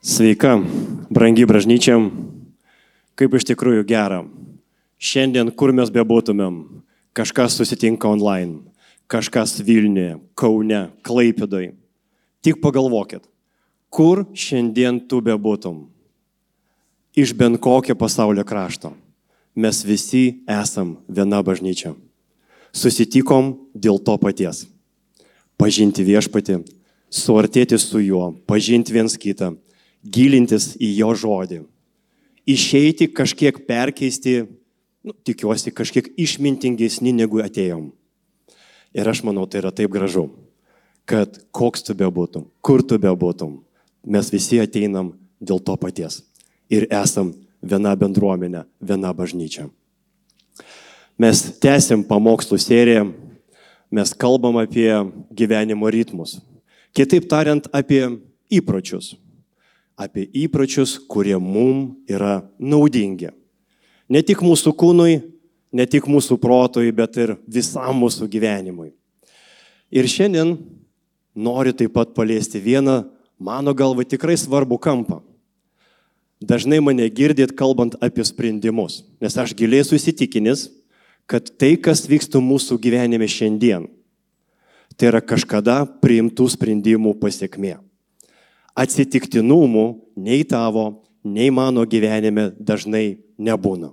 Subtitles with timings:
[0.00, 0.54] Sveika,
[1.12, 1.98] brangi bažnyčia,
[3.20, 4.22] kaip iš tikrųjų gera.
[4.96, 6.56] Šiandien, kur mes bebūtumėm,
[7.12, 8.62] kažkas susitinka online,
[9.12, 11.74] kažkas Vilniuje, Kaune, Klaipėdoj.
[12.40, 13.28] Tik pagalvokit,
[13.92, 15.84] kur šiandien tu bebūtum.
[17.12, 18.96] Iš bent kokio pasaulio krašto.
[19.52, 21.92] Mes visi esam viena bažnyčia.
[22.72, 24.64] Susitikom dėl to paties.
[25.60, 26.62] Pažinti viešpatį,
[27.12, 29.58] suartėti su juo, pažinti viens kitą
[30.02, 31.60] gilintis į jo žodį.
[32.48, 34.44] Išeiti kažkiek perkeisti,
[35.04, 37.90] nu, tikiuosi, kažkiek išmintingesni negu atėjom.
[38.96, 40.26] Ir aš manau, tai yra taip gražu,
[41.06, 43.60] kad koks tu bebūtum, kur tu bebūtum,
[44.02, 46.22] mes visi ateinam dėl to paties.
[46.72, 49.68] Ir esam viena bendruomenė, viena bažnyčia.
[51.20, 53.08] Mes tęsim pamokslų seriją,
[53.92, 54.88] mes kalbam apie
[55.36, 56.38] gyvenimo ritmus.
[56.96, 58.02] Kitaip tariant, apie
[58.50, 59.12] įpročius
[60.00, 63.30] apie įpročius, kurie mum yra naudingi.
[64.10, 65.20] Ne tik mūsų kūnui,
[65.76, 68.90] ne tik mūsų protui, bet ir visam mūsų gyvenimui.
[69.92, 70.56] Ir šiandien
[71.36, 73.02] noriu taip pat paliesti vieną,
[73.38, 75.20] mano galva, tikrai svarbų kampą.
[76.40, 80.70] Dažnai mane girdėt kalbant apie sprendimus, nes aš giliai susitikinęs,
[81.28, 83.84] kad tai, kas vyksta mūsų gyvenime šiandien,
[84.96, 87.76] tai yra kažkada priimtų sprendimų pasiekmė
[88.78, 89.86] atsitiktinumų
[90.20, 93.92] nei tavo, nei mano gyvenime dažnai nebūna.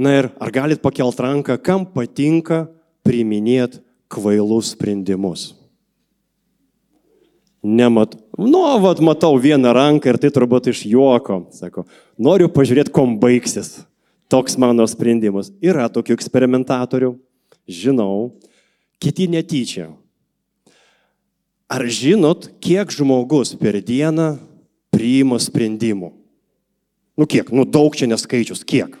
[0.00, 2.66] Na ir ar galit pakelt ranką, kam patinka
[3.06, 5.52] priiminėti kvailus sprendimus?
[7.62, 11.44] Nemat, nu, vat, matau vieną ranką ir tai turbūt iš juoko.
[11.54, 11.84] Sako,
[12.18, 13.84] noriu pažiūrėti, kom baigsis
[14.32, 15.52] toks mano sprendimas.
[15.60, 17.12] Yra tokių eksperimentatorių,
[17.68, 18.32] žinau,
[19.02, 19.90] kiti netyčia.
[21.72, 24.34] Ar žinot, kiek žmogus per dieną
[24.92, 26.10] priima sprendimų?
[27.16, 27.48] Nu kiek?
[27.48, 28.60] Nu daug čia neskaičius.
[28.68, 28.98] Kiek?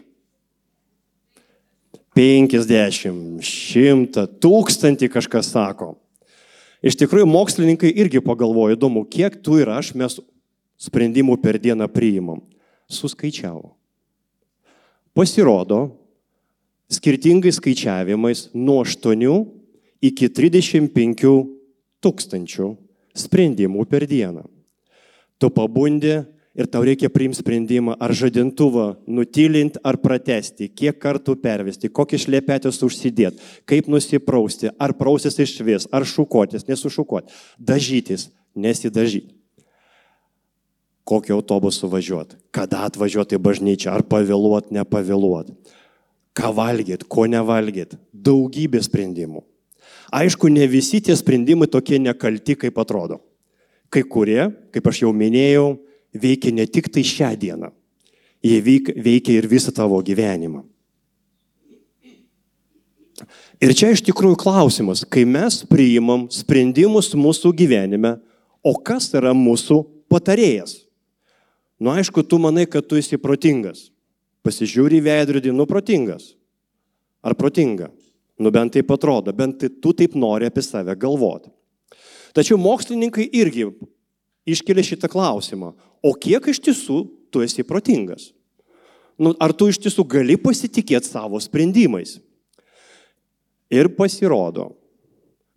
[2.16, 5.94] 50, 100, 1000 kažkas sako.
[6.84, 10.18] Iš tikrųjų, mokslininkai irgi pagalvojo, įdomu, kiek tu ir aš mes
[10.80, 12.40] sprendimų per dieną priimam.
[12.92, 13.70] Suskaičiavo.
[15.12, 15.92] Pasirodo,
[16.92, 19.28] skirtingais skaičiavimais nuo 8
[20.08, 21.61] iki 35
[22.02, 22.68] tūkstančių
[23.18, 24.44] sprendimų per dieną.
[25.38, 26.20] Tu pabundi
[26.54, 32.80] ir tau reikia priimti sprendimą, ar žadintuvą nutilint ar pratesti, kiek kartų pervesti, kokį šlepetės
[32.84, 39.34] užsidėti, kaip nusiprausti, ar prausis iš vis, ar šukotis, nesušukoti, dažytis, nesidažyti.
[41.08, 45.56] Kokį autobusą važiuoti, kada atvažiuoti į bažnyčią, ar pavėluoti, nepavėluoti,
[46.38, 49.42] ką valgyti, ko nevalgyti, daugybė sprendimų.
[50.12, 53.22] Aišku, ne visi tie sprendimai tokie nekalti, kaip atrodo.
[53.92, 55.78] Kai kurie, kaip aš jau minėjau,
[56.12, 57.72] veikia ne tik tai šią dieną,
[58.44, 60.62] jie veikia ir visą tavo gyvenimą.
[63.62, 68.16] Ir čia iš tikrųjų klausimas, kai mes priimam sprendimus mūsų gyvenime,
[68.64, 69.78] o kas yra mūsų
[70.10, 70.80] patarėjas?
[71.82, 73.88] Nu aišku, tu manai, kad tu esi protingas.
[74.42, 76.32] Pasižiūri į veidrodį, nu protingas.
[77.22, 77.92] Ar protinga?
[78.42, 81.50] Nu bent taip atrodo, bent tai tu taip nori apie save galvoti.
[82.34, 83.68] Tačiau mokslininkai irgi
[84.48, 85.72] iškelia šitą klausimą.
[86.02, 88.32] O kiek iš tiesų tu esi protingas?
[89.20, 92.16] Nu, ar tu iš tiesų gali pasitikėti savo sprendimais?
[93.72, 94.72] Ir pasirodo,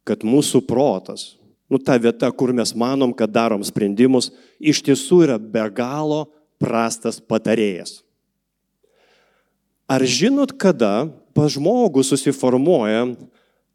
[0.05, 1.33] kad mūsų protas,
[1.71, 4.29] nu ta vieta, kur mes manom, kad darom sprendimus,
[4.59, 6.27] iš tiesų yra be galo
[6.61, 8.04] prastas patarėjas.
[9.85, 13.13] Ar žinot, kada pas žmogų susiformuoja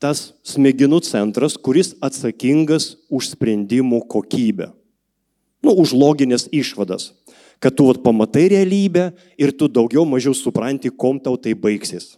[0.01, 4.71] tas smegenų centras, kuris atsakingas už sprendimų kokybę.
[5.61, 7.13] Nu, už loginės išvadas.
[7.61, 12.17] Kad tu vat, pamatai realybę ir tu daugiau mažiau supranti, kom tau tai baigsis.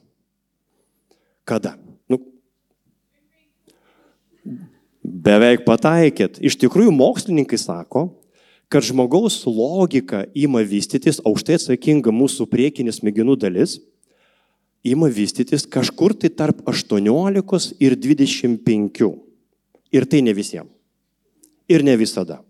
[1.42, 1.74] Kada?
[2.06, 2.20] Nu,
[5.02, 6.38] beveik pataikėt.
[6.38, 8.06] Iš tikrųjų, mokslininkai sako,
[8.72, 13.76] kad žmogaus logika ima vystytis, aukštai atsakinga mūsų priekinis smegenų dalis
[14.82, 19.10] ima vystytis kažkur tai tarp 18 ir 25.
[19.92, 20.72] Ir tai ne visiems.
[21.68, 22.40] Ir ne visada.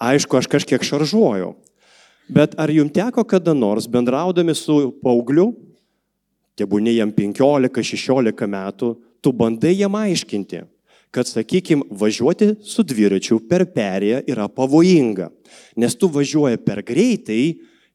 [0.00, 1.52] Aišku, aš kažkiek šaržuoju.
[2.30, 5.52] Bet ar jums teko kada nors bendraudami su paaugliu,
[6.56, 10.62] tebūnė jam 15-16 metų, tu bandai jam aiškinti,
[11.14, 15.28] kad, sakykime, važiuoti su dviračiu per perėją yra pavojinga,
[15.78, 17.42] nes tu važiuoji per greitai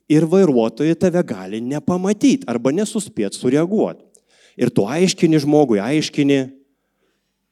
[0.09, 4.05] ir vairuotojai tave gali nepamatyti arba nesuspėti sureaguoti.
[4.59, 6.39] Ir tu aiškini žmogui, aiškini,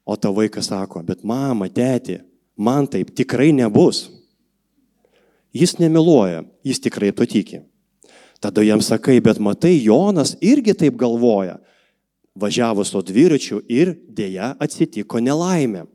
[0.07, 2.21] o tavo vaikas sako, bet mama, tėti,
[2.55, 4.07] man taip tikrai nebus.
[5.55, 7.61] Jis nemiluoja, jis tikrai to tiki.
[8.39, 11.57] Tada jam sakai, bet matai, Jonas irgi taip galvoja.
[12.37, 15.87] Važiavo su dviračiu ir dėja atsitiko nelaimė.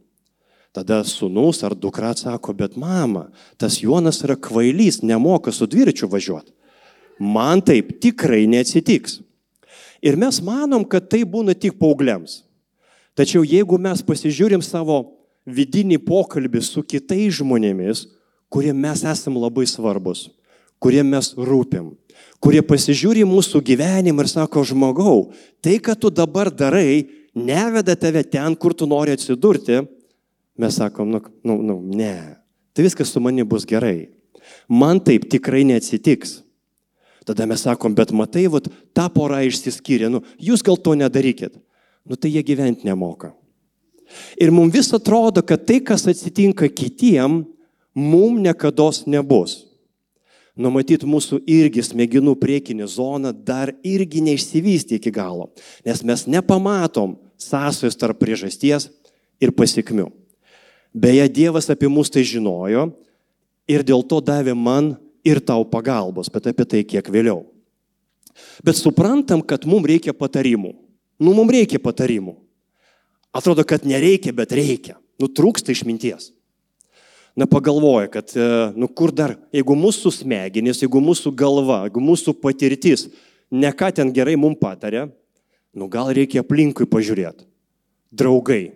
[0.72, 3.26] Tada sunus ar dukra atsako, bet mama,
[3.60, 6.50] tas Jonas yra kvailys, nemoka su dviračiu važiuoti.
[7.20, 9.20] Man taip tikrai neatsitiks.
[10.02, 12.40] Ir mes manom, kad tai būna tik paaugliams.
[13.14, 14.96] Tačiau jeigu mes pasižiūrim savo
[15.46, 18.06] vidinį pokalbį su kitais žmonėmis,
[18.52, 20.30] kurie mes esam labai svarbus,
[20.82, 21.92] kurie mes rūpim,
[22.42, 25.16] kurie pasižiūri mūsų gyvenimą ir sako, žmogau,
[25.62, 29.82] tai, ką tu dabar darai, neveda tave ten, kur tu nori atsidurti,
[30.58, 32.16] mes sakom, nu, nu, nu ne,
[32.74, 34.10] tai viskas su manimi bus gerai.
[34.68, 36.40] Man taip tikrai neatsitiks.
[37.22, 41.54] Tada mes sakom, bet matai, vat, ta pora išsiskyrė, nu, jūs gal to nedarykit.
[42.02, 43.30] Nu tai jie gyventi nemoka.
[44.34, 47.44] Ir mums vis atrodo, kad tai, kas atsitinka kitiem,
[47.94, 49.71] mum niekada nebus.
[50.52, 55.48] Numatyti mūsų irgi smegenų priekinį zoną dar irgi neišsivystė iki galo,
[55.86, 58.90] nes mes nepamatom sąsojos tarp priežasties
[59.40, 60.10] ir pasiekmių.
[60.92, 62.90] Beje, Dievas apie mus tai žinojo
[63.64, 64.92] ir dėl to davė man
[65.24, 67.46] ir tau pagalbos, bet apie tai kiek vėliau.
[68.64, 70.74] Bet suprantam, kad mums reikia patarimų.
[71.22, 72.36] Nu, mums reikia patarimų.
[73.32, 74.98] Atrodo, kad nereikia, bet reikia.
[75.20, 76.32] Nutrūksta išminties.
[77.36, 78.46] Na, pagalvoja, kad, e,
[78.76, 83.06] nu, kur dar, jeigu mūsų smegenys, jeigu mūsų galva, jeigu mūsų patirtis,
[83.48, 85.06] ne ką ten gerai mums patarė,
[85.72, 87.48] nu, gal reikia aplinkui pažiūrėti.
[88.12, 88.74] Draugai,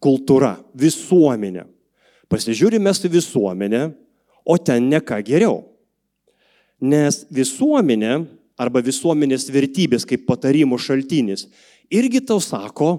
[0.00, 1.66] kultūra, visuomenė.
[2.32, 3.82] Pasižiūrime su visuomenė,
[4.48, 5.60] o ten ne ką geriau.
[6.80, 8.22] Nes visuomenė
[8.56, 11.44] arba visuomenės vertybės kaip patarimų šaltinis
[11.92, 12.94] irgi tau sako,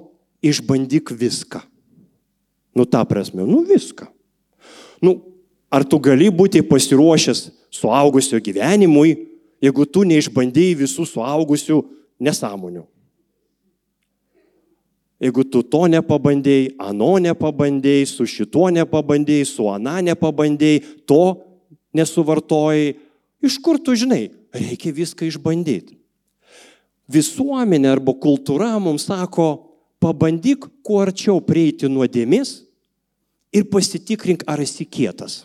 [0.45, 1.63] išbandyk viską.
[2.73, 4.07] Nu, ta prasme, nu viską.
[5.03, 5.19] Nu,
[5.69, 9.13] ar tu gali būti pasiruošęs suaugusio gyvenimui,
[9.63, 11.79] jeigu tu neišbandėjai visų suaugusių
[12.23, 12.85] nesąmonių?
[15.23, 21.23] Jeigu tu to nepabandėjai, ano nepabandėjai, su šituo nepabandėjai, su ana nepabandėjai, to
[21.95, 22.95] nesuvartojai,
[23.45, 25.95] iš kur tu žinai, reikia viską išbandyti.
[27.13, 29.72] Visuomenė arba kultūra mums sako,
[30.03, 32.57] pabandyk kuo arčiau prieiti nuodėmis
[33.55, 35.43] ir pasitikrink, ar esi kietas.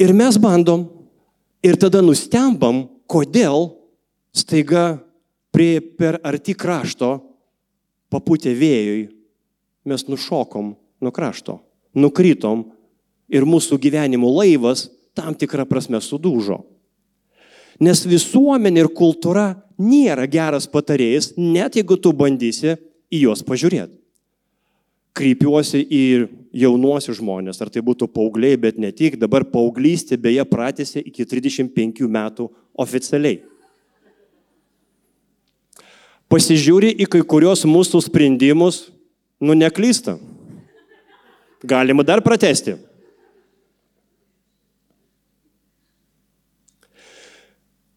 [0.00, 0.86] Ir mes bandom
[1.62, 3.74] ir tada nustembam, kodėl
[4.32, 5.02] staiga
[5.52, 7.18] prie per arti krašto
[8.12, 9.10] paputė vėjui,
[9.84, 11.58] mes nušokom nuo krašto,
[11.92, 12.64] nukrytom
[13.32, 14.86] ir mūsų gyvenimo laivas
[15.16, 16.62] tam tikrą prasme sudužo.
[17.82, 19.46] Nes visuomenė ir kultūra
[19.80, 22.76] nėra geras patarėjas, net jeigu tu bandysi
[23.10, 23.98] į juos pažiūrėti.
[25.18, 26.04] Kreipiuosi į
[26.62, 32.06] jaunuosius žmonės, ar tai būtų paaugliai, bet ne tik, dabar paauglystė beje pratėsi iki 35
[32.08, 32.48] metų
[32.80, 33.42] oficialiai
[36.32, 38.86] pasižiūri į kai kurios mūsų sprendimus,
[39.42, 40.16] nu neklysta.
[41.62, 42.78] Galima dar pratesti.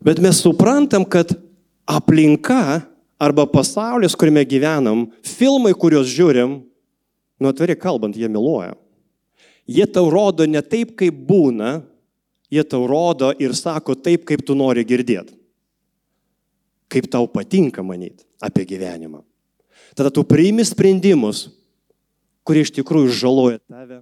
[0.05, 1.33] Bet mes suprantam, kad
[1.89, 2.83] aplinka
[3.17, 6.59] arba pasaulis, kuriame gyvenam, filmai, kuriuos žiūrim,
[7.41, 8.75] nu atviri kalbant, jie meluoja.
[9.65, 11.79] Jie tau rodo ne taip, kaip būna,
[12.53, 15.33] jie tau rodo ir sako taip, kaip tu nori girdėti
[16.95, 19.23] kaip tau patinka manyti apie gyvenimą.
[19.95, 21.49] Tada tu priimi sprendimus,
[22.45, 24.01] kurie iš tikrųjų žaloja tave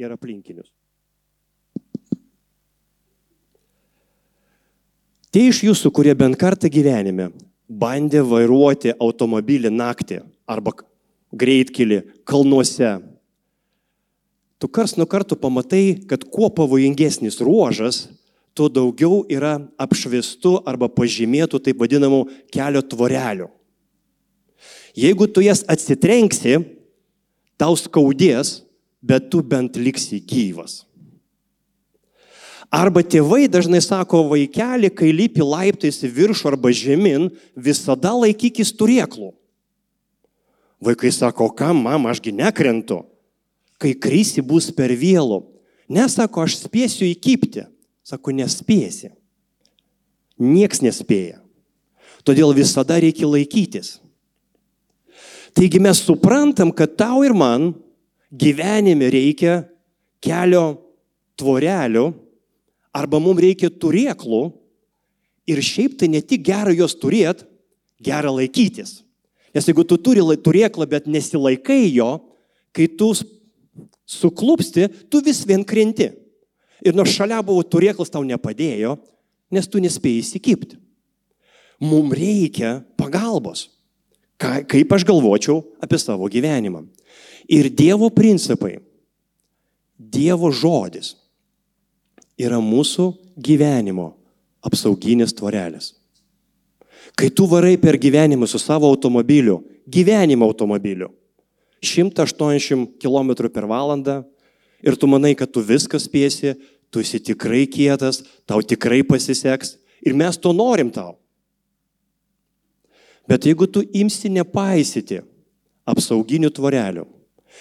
[0.00, 0.70] ir aplinkinius.
[5.32, 7.30] Tie iš jūsų, kurie bent kartą gyvenime
[7.72, 10.74] bandė vairuoti automobilį naktį arba
[11.32, 12.98] greitkelį kalnuose,
[14.60, 18.10] tu kars nuo karto pamatai, kad kuo pavojingesnis ruožas,
[18.52, 23.48] tuo daugiau yra apšviestų arba pažymėtų taip vadinamų kelio tvorelių.
[24.92, 26.58] Jeigu tu jas atsitrenksi,
[27.56, 28.58] tau skaudės,
[29.00, 30.82] bet tu bent liksi gyvas.
[32.72, 39.34] Arba tėvai dažnai sako, vaikeli, kai lypi laiptais į viršų arba žemyn, visada laikykis turėklų.
[40.82, 43.02] Vaikai sako, kam, mama, ašgi nekrentu.
[43.76, 45.42] Kai krysi bus per vėlų.
[45.92, 47.66] Nesako, aš spėsiu įkypti.
[48.08, 49.12] Sako, nespėsi.
[50.40, 51.42] Niekas nespėja.
[52.24, 53.98] Todėl visada reikia laikytis.
[55.52, 57.74] Taigi mes suprantam, kad tau ir man
[58.32, 59.66] gyvenime reikia
[60.24, 60.80] kelio
[61.36, 62.08] tvorelių
[62.92, 64.42] arba mums reikia turėklų
[65.48, 67.46] ir šiaip tai ne tik gera juos turėti,
[68.02, 69.00] gera laikytis.
[69.52, 72.10] Nes jeigu tu turi turėklą, bet nesilaikai jo,
[72.72, 73.12] kai tu
[74.08, 76.10] suklupsti, tu vis vien krenti.
[76.82, 78.96] Ir nors šalia buvo turėklas tau nepadėjo,
[79.52, 80.78] nes tu nespėjai įsikipti.
[81.82, 83.68] Mums reikia pagalbos.
[84.40, 86.84] Ka, kaip aš galvočiau apie savo gyvenimą.
[87.50, 88.80] Ir Dievo principai,
[89.98, 91.14] Dievo žodis
[92.42, 94.12] yra mūsų gyvenimo
[94.62, 95.92] apsauginis tvorelis.
[97.18, 101.10] Kai tu varai per gyvenimą su savo automobiliu, gyvenimo automobiliu,
[101.82, 104.22] 180 km per valandą
[104.82, 106.54] ir tu manai, kad tu viską spėsi,
[106.90, 111.16] tu esi tikrai kietas, tau tikrai pasiseks ir mes to norim tau.
[113.28, 115.20] Bet jeigu tu imsi nepaisyti
[115.86, 117.04] apsauginių tvorelių,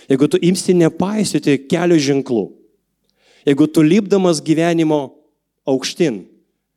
[0.10, 2.46] jeigu tu imsi nepaisyti kelio ženklų,
[3.46, 5.02] jeigu tu lipdamas gyvenimo
[5.68, 6.24] aukštin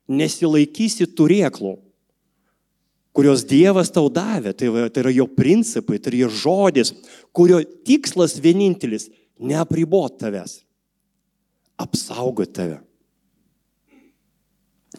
[0.09, 1.77] nesilaikysi turėklų,
[3.15, 6.93] kurios Dievas tau davė, tai, tai yra jo principai, tai yra jo žodis,
[7.33, 9.09] kurio tikslas vienintelis-
[9.49, 10.63] neapribot tavęs,
[11.79, 12.81] apsaugot tave.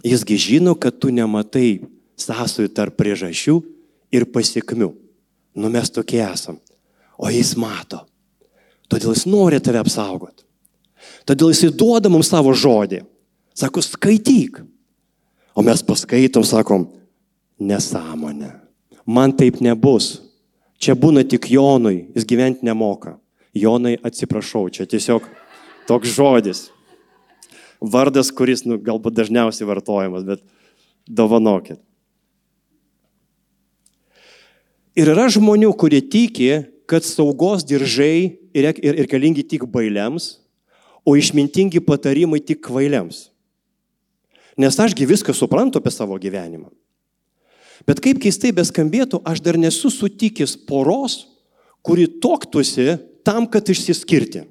[0.04, 1.80] Jisgi žino, kad tu nematai
[2.20, 3.64] sąsojų tarp priežasčių
[4.12, 4.94] ir pasiekmių.
[5.56, 6.60] Nu mes tokie esam.
[7.18, 8.06] O jis mato.
[8.92, 10.44] Todėl jis nori tave apsaugoti.
[11.26, 13.04] Todėl jis įduoda mums savo žodį.
[13.56, 14.62] Sako, skaityk.
[15.56, 16.90] O mes paskaitom, sakom,
[17.60, 18.52] nesąmonė.
[19.08, 20.20] Man taip nebus.
[20.82, 23.16] Čia būna tik Jonui, jis gyventi nemoka.
[23.56, 25.24] Jonai, atsiprašau, čia tiesiog
[25.88, 26.66] toks žodis.
[27.80, 30.44] Vardas, kuris nu, galbūt dažniausiai vartojamas, bet
[31.08, 31.80] dovanokit.
[34.96, 40.38] Ir yra žmonių, kurie tiki, kad saugos diržai yra ir, ir reikalingi tik bailiams,
[41.06, 43.30] o išmintingi patarimai tik kvailiams.
[44.58, 46.72] Nes ašgi viską suprantu apie savo gyvenimą.
[47.86, 51.26] Bet kaip keistai beskambėtų, aš dar nesu sutikęs poros,
[51.86, 52.96] kuri toktųsi
[53.28, 54.46] tam, kad išsiskirti.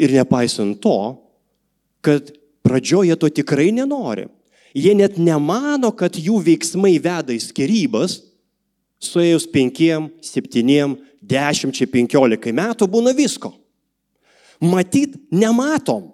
[0.00, 0.96] Ir nepaisant to,
[2.04, 2.30] kad
[2.64, 4.28] pradžioje to tikrai nenori.
[4.76, 8.20] Jie net nemano, kad jų veiksmai veda į skirybas,
[9.00, 13.54] suėjus penkiem, septyniem, dešimčiai, penkiolikai metų būna visko.
[14.62, 16.10] Matyt, nematom.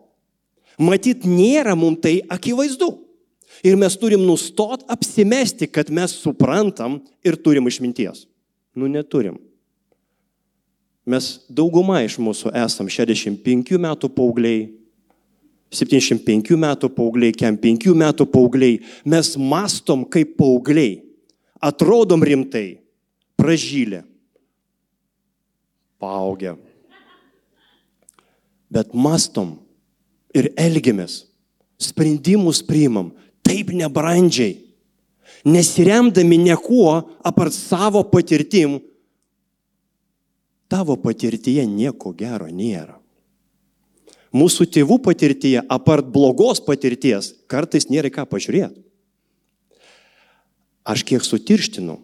[0.81, 2.91] Matyt, nėra mums tai akivaizdu.
[3.63, 8.25] Ir mes turim nustot apsimesti, kad mes suprantam ir turim išminties.
[8.75, 9.37] Nu, neturim.
[11.07, 14.71] Mes dauguma iš mūsų esam 65 metų paaugliai,
[15.73, 18.81] 75 metų paaugliai, kem 5 metų paaugliai.
[19.09, 21.01] Mes mastom kaip paaugliai.
[21.63, 22.81] Atrodom rimtai,
[23.39, 24.03] pražylę,
[26.03, 26.57] paaugę.
[28.73, 29.59] Bet mastom
[30.33, 31.27] ir elgiamės,
[31.83, 33.11] sprendimus priimam
[33.45, 34.57] taip nebrandžiai,
[35.45, 36.95] nesiremdami niekuo
[37.27, 38.79] apart savo patirtim,
[40.73, 42.97] tavo patirtyje nieko gero nėra.
[44.33, 48.81] Mūsų tėvų patirtyje, apart blogos patirties, kartais nėra ką pažiūrėti.
[50.89, 51.99] Aš kiek sutirštinu,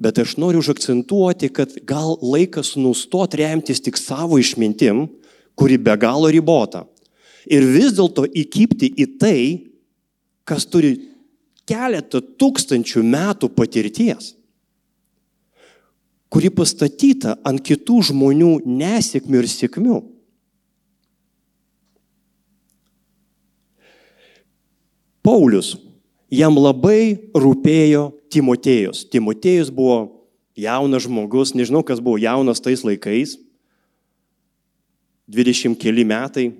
[0.00, 5.08] bet aš noriu užakcentuoti, kad gal laikas nustoti remtis tik savo išmintim,
[5.60, 6.86] kuri be galo ribota.
[7.44, 9.40] Ir vis dėlto įkypti į tai,
[10.48, 10.94] kas turi
[11.68, 14.32] keletą tūkstančių metų patirties,
[16.32, 19.98] kuri pastatyta ant kitų žmonių nesėkmių ir sėkmių.
[25.20, 25.74] Paulius,
[26.32, 29.04] jam labai rūpėjo Timotėjus.
[29.12, 30.00] Timotėjus buvo
[30.56, 33.36] jaunas žmogus, nežinau, kas buvo jaunas tais laikais,
[35.30, 36.50] 20 keli metai,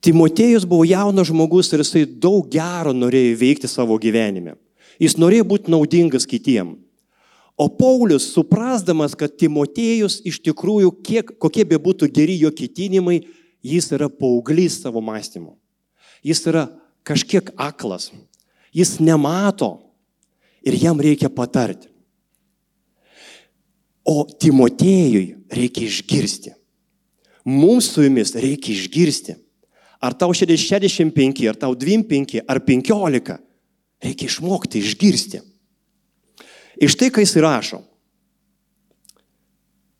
[0.00, 4.54] Timotėjus buvo jaunas žmogus ir jisai daug gero norėjo veikti savo gyvenime.
[5.00, 6.72] Jis norėjo būti naudingas kitiem.
[7.60, 13.18] O Paulius, suprasdamas, kad Timotėjus iš tikrųjų, kiek, kokie be būtų geri jo ketinimai,
[13.60, 15.52] jis yra paauglys savo mąstymu.
[16.24, 16.64] Jis yra
[17.04, 18.08] kažkiek aklas.
[18.72, 19.74] Jis nemato
[20.64, 21.89] ir jam reikia patarti.
[24.08, 26.54] O Timotėjui reikia išgirsti.
[27.44, 29.36] Mums su jumis reikia išgirsti
[30.00, 33.36] ar tau 65, ar tau 25, ar 15,
[34.00, 35.42] reikia išmokti išgirsti.
[36.80, 37.82] Iš tai, ką jis rašo.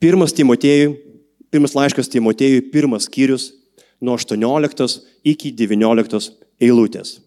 [0.00, 0.94] Pirmas Timotėjui,
[1.52, 3.50] pirmas laiškas Timotėjui, pirmas skyrius
[4.00, 6.32] nuo 18 iki 19
[6.64, 7.18] eilutės.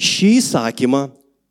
[0.00, 1.02] Šį sakymą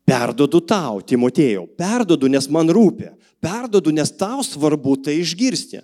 [0.06, 3.12] perdodu tau, Timotėjau, perdodu, nes man rūpi,
[3.42, 5.82] perdodu, nes tau svarbu tai išgirsti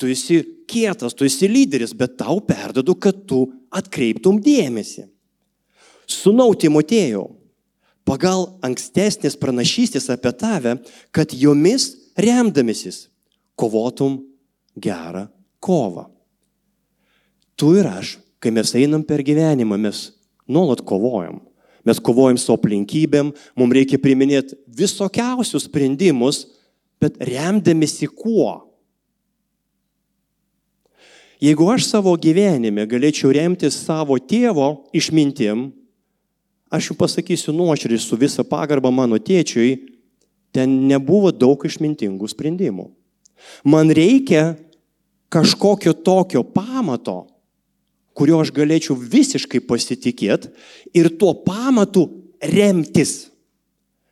[0.00, 5.04] tu esi kietas, tu esi lyderis, bet tau perdodu, kad tu atkreiptum dėmesį.
[6.08, 7.26] Sūnau Timotėjau,
[8.08, 10.78] pagal ankstesnės pranašystės apie tave,
[11.12, 13.10] kad jomis remdamisis
[13.60, 14.22] kovotum
[14.80, 15.26] gerą
[15.60, 16.06] kovą.
[17.60, 20.06] Tu ir aš, kai mes einam per gyvenimą, mes
[20.48, 21.42] nuolat kovojam.
[21.84, 26.46] Mes kovojam su aplinkybėm, mums reikia priminėti visokiausius sprendimus,
[27.00, 28.70] bet remdamėsi kuo?
[31.40, 35.70] Jeigu aš savo gyvenime galėčiau remtis savo tėvo išmintim,
[36.68, 39.78] aš jums pasakysiu nuoširdžiai su visa pagarba mano tėčiui,
[40.52, 42.90] ten nebuvo daug išmintingų sprendimų.
[43.64, 44.58] Man reikia
[45.32, 47.24] kažkokio tokio pamato,
[48.12, 50.50] kurio aš galėčiau visiškai pasitikėti
[50.92, 52.04] ir tuo pamatu
[52.52, 53.30] remtis.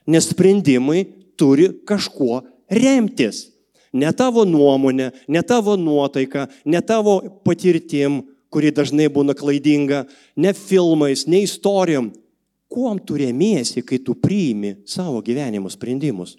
[0.09, 1.05] Nes sprendimai
[1.37, 3.49] turi kažkuo remtis.
[3.93, 8.21] Ne tavo nuomonė, ne tavo nuotaika, ne tavo patirtim,
[8.53, 10.05] kuri dažnai būna klaidinga,
[10.37, 12.11] ne filmais, ne istorijom.
[12.69, 16.37] Kuom tu remiesi, kai tu priimi savo gyvenimo sprendimus?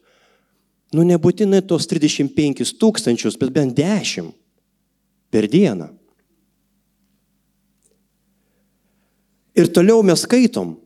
[0.93, 4.29] Nu nebūtinai tos 35 tūkstančius, bet bent 10
[5.33, 5.89] per dieną.
[9.57, 10.77] Ir toliau mes skaitom,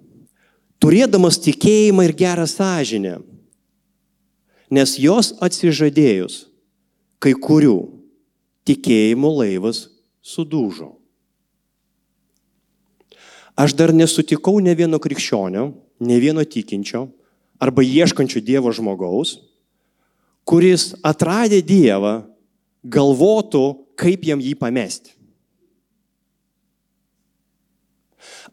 [0.82, 3.20] turėdamas tikėjimą ir gerą sąžinę,
[4.74, 6.48] nes jos atsižadėjus,
[7.22, 7.78] kai kurių
[8.66, 9.86] tikėjimo laivas
[10.26, 10.96] sudužo.
[13.54, 15.68] Aš dar nesutikau ne vieno krikščionio,
[16.02, 17.06] ne vieno tikinčio
[17.62, 19.38] arba ieškančio Dievo žmogaus,
[20.44, 22.24] kuris atradė Dievą,
[22.84, 23.66] galvotų,
[23.96, 25.14] kaip jam jį pamesti.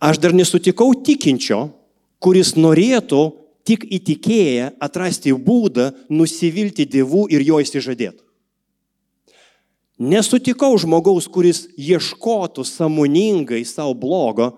[0.00, 1.70] Aš dar nesutikau tikinčio,
[2.20, 3.24] kuris norėtų
[3.70, 8.24] tik įtikėję atrasti būdą nusivilti dievų ir jo įsižadėti.
[10.00, 14.48] Nesutikau žmogaus, kuris ieškotų samoningai savo blogo,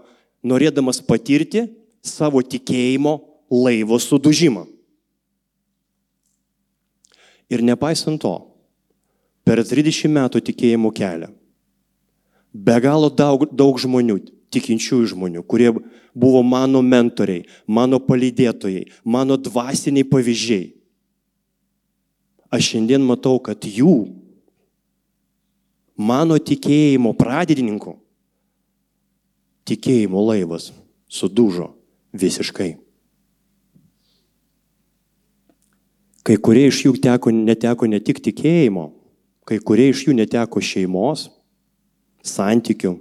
[0.47, 1.67] norėdamas patirti
[2.03, 3.17] savo tikėjimo
[3.51, 4.65] laivo sudužimą.
[7.53, 8.37] Ir nepaisant to,
[9.45, 11.29] per 30 metų tikėjimo kelią,
[12.55, 14.23] be galo daug, daug žmonių
[14.53, 15.71] tikinčiųjų žmonių, kurie
[16.15, 20.71] buvo mano mentoriai, mano palydėtojai, mano dvasiniai pavyzdžiai.
[22.53, 24.13] Aš šiandien matau, kad jų,
[25.97, 27.97] mano tikėjimo pradedininkų,
[29.69, 30.71] tikėjimo laivas
[31.09, 31.71] sudužo
[32.13, 32.75] visiškai.
[36.23, 38.91] Kai kurie iš jų teko, neteko ne tik tikėjimo,
[39.49, 41.27] kai kurie iš jų neteko šeimos,
[42.23, 42.95] santykių,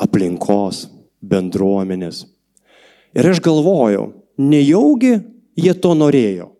[0.00, 0.86] aplinkos,
[1.20, 2.24] bendruomenės.
[3.16, 4.10] Ir aš galvojau,
[4.40, 5.18] nejaugi
[5.58, 6.50] jie to norėjo.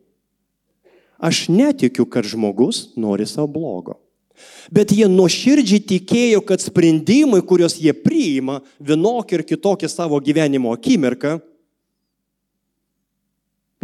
[1.20, 3.98] Aš netikiu, kad žmogus nori savo blogo.
[4.72, 11.36] Bet jie nuoširdžiai tikėjo, kad sprendimai, kuriuos jie priima vienokį ir kitokį savo gyvenimo akimirką,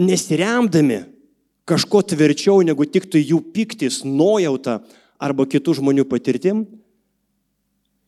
[0.01, 1.03] nesiremdami
[1.69, 4.81] kažko tvirčiau negu tik tai jų piktis, nuojauta
[5.21, 6.65] arba kitų žmonių patirtim,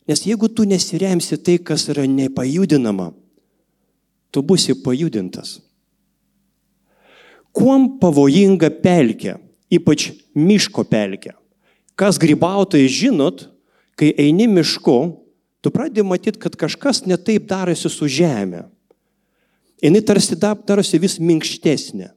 [0.09, 3.11] Nes jeigu tu nesiremsi tai, kas yra nepajudinama,
[4.33, 5.59] tu būsi pajudintas.
[7.53, 9.35] Kuom pavojinga pelkė,
[9.69, 11.35] ypač miško pelkė?
[11.93, 13.43] Kas grybautojai žinot,
[13.99, 14.97] kai eini mišku,
[15.61, 18.63] tu pradedi matyti, kad kažkas netaip darosi su žemė.
[19.83, 22.09] Jis tarsi darosi vis minkštesnė.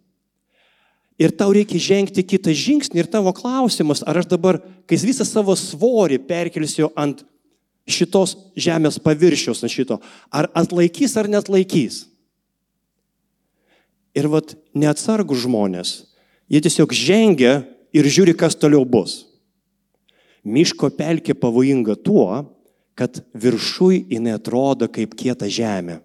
[1.21, 5.55] Ir tau reikia žengti kitą žingsnį ir tavo klausimas, ar aš dabar, kai visą savo
[5.59, 7.21] svorį perkelsiu ant
[7.89, 9.99] šitos žemės paviršiaus ant šito.
[10.31, 12.07] Ar atlaikys ar net laikys.
[14.13, 16.03] Ir vad neatsargų žmonės,
[16.53, 17.63] jie tiesiog žengia
[17.97, 19.23] ir žiūri, kas toliau bus.
[20.45, 22.29] Miško pelkė pavojinga tuo,
[22.99, 26.03] kad viršui jinai atrodo kaip kieta žemė,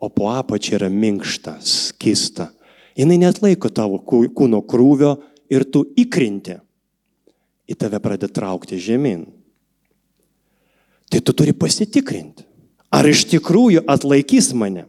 [0.00, 2.48] o po apačia yra minkšta, skista.
[2.96, 5.12] Jinai net laiko tavo kūno krūvio
[5.52, 6.56] ir tu įkrinti.
[7.68, 9.28] Į tave pradeda traukti žemyn
[11.12, 12.46] tai tu turi pasitikrinti,
[12.88, 14.86] ar iš tikrųjų atlaikys mane.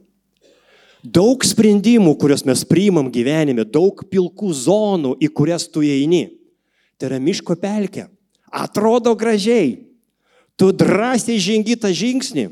[1.03, 6.29] Daug sprendimų, kuriuos mes priimam gyvenime, daug pilkų zonų, į kurias tu eini.
[6.95, 8.05] Tai yra miško pelkė.
[8.47, 9.81] Atrodo gražiai.
[10.55, 12.45] Tu drąsiai žengi tą žingsnį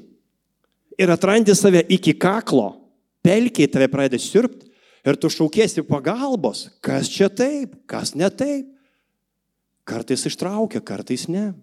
[0.99, 2.73] ir atrandi save iki kaklo.
[3.23, 4.67] Pelkiai tave pradeda sirpti
[5.07, 6.67] ir tu šaukėsi pagalbos.
[6.83, 8.67] Kas čia taip, kas ne taip.
[9.87, 11.53] Kartais ištraukia, kartais ne.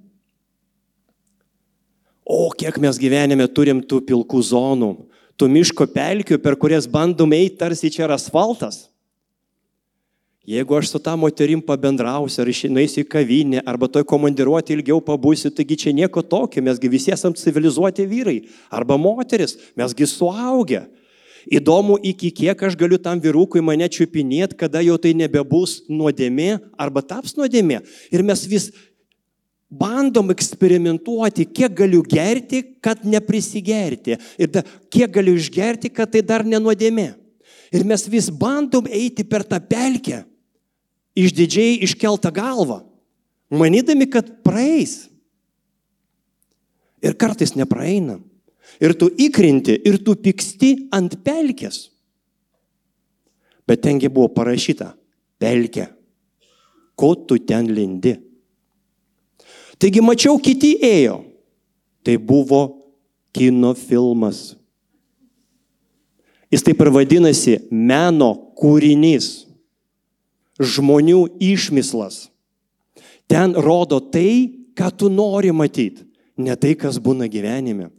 [2.28, 4.92] O kiek mes gyvenime turim tų pilkų zonų,
[5.40, 8.84] tų miško pelkių, per kurias bandom eiti, tarsi čia yra asfaltas.
[10.48, 15.50] Jeigu aš su tą moterim pabendrausiu, ar išeisiu į kavinę, arba toj komandiruoti ilgiau pabusiu,
[15.52, 18.38] taigi čia nieko tokio, mesgi visi esam civilizuoti vyrai
[18.72, 20.86] arba moteris, mesgi suaugę.
[21.48, 27.00] Įdomu, iki kiek aš galiu tam vyrukui mane čiupinėti, kada jau tai nebebus nuodėmė arba
[27.00, 27.80] taps nuodėmė.
[28.12, 28.68] Ir mes vis
[29.68, 34.16] bandom eksperimentuoti, kiek galiu gerti, kad neprisigerti.
[34.40, 37.10] Ir da, kiek galiu išgerti, kad tai dar nenuodėmė.
[37.76, 40.22] Ir mes vis bandom eiti per tą pelkę,
[41.18, 42.80] išdidžiai iškeltą galvą,
[43.52, 45.04] manydami, kad praeis.
[47.04, 48.16] Ir kartais nepraeina.
[48.82, 51.88] Ir tu įkrinti, ir tu pyksti ant pelkės.
[53.68, 54.94] Bet tengi buvo parašyta-
[55.40, 55.88] pelkė.
[56.96, 58.27] Ko tu ten lindi?
[59.78, 61.22] Taigi mačiau, kiti ėjo.
[62.02, 62.62] Tai buvo
[63.34, 64.56] kino filmas.
[66.48, 69.46] Jis taip ir vadinasi meno kūrinys.
[70.58, 72.26] Žmonių išmislas.
[73.28, 76.02] Ten rodo tai, ką tu nori matyti,
[76.40, 77.92] ne tai, kas būna gyvenime.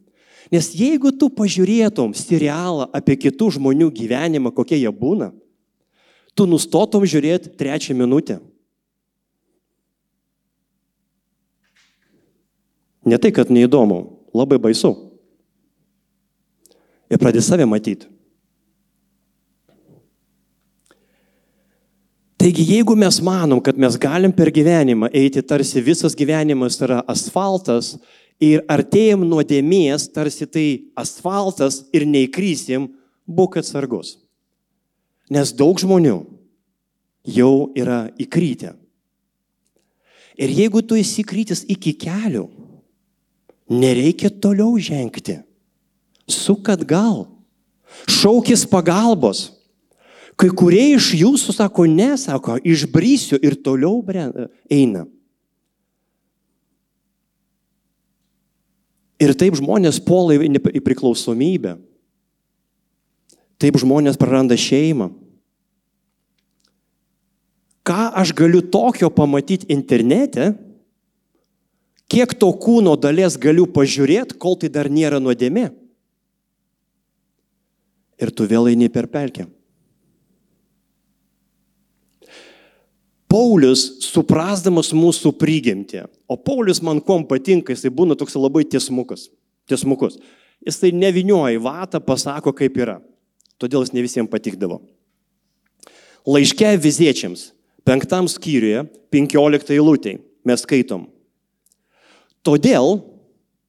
[0.50, 5.30] Nes jeigu tu pažiūrėtum serialą apie kitų žmonių gyvenimą, kokie jie būna,
[6.34, 8.40] tu nustotum žiūrėti trečią minutę.
[13.10, 14.00] Ne tai, kad neįdomu,
[14.38, 14.94] labai baisu.
[17.10, 18.06] Ir pradė save matyti.
[22.40, 27.98] Taigi, jeigu mes manom, kad mes galim per gyvenimą eiti, tarsi visas gyvenimas yra asfaltas
[28.40, 32.88] ir artėjim nuodėmės, tarsi tai asfaltas ir neįkrysim,
[33.28, 34.16] būk atsargus.
[35.30, 36.22] Nes daug žmonių
[37.28, 38.72] jau yra įkrytę.
[40.40, 42.46] Ir jeigu tu esi krytis iki kelių,
[43.70, 45.40] nereikia toliau žengti.
[46.30, 47.30] Suk atgal.
[48.10, 49.54] Šaukis pagalbos.
[50.40, 54.00] Kai kurie iš jūsų sako, ne, sako, išbrysiu ir toliau
[54.72, 55.04] eina.
[59.20, 61.76] Ir taip žmonės puola į priklausomybę.
[63.60, 65.10] Taip žmonės praranda šeimą.
[67.84, 70.54] Ką aš galiu tokio pamatyti internete,
[72.10, 75.70] kiek to kūno dalies galiu pažiūrėti, kol tai dar nėra nuodėmė.
[78.20, 79.48] Ir tu vėl eini per pelkę.
[83.30, 89.30] Paulius, suprasdamas mūsų prigimtį, o Paulius man kuom patinka, jisai būna toks labai tiesmukas.
[89.70, 90.18] tiesmukus.
[90.66, 92.98] Jisai nevinioja į vatą, pasako, kaip yra.
[93.62, 94.82] Todėl jis ne visiems patikdavo.
[96.26, 97.52] Laiške viziečiams,
[97.86, 101.06] penktam skyriuje, penkioliktai eilutėj, mes skaitom.
[102.46, 103.00] Todėl,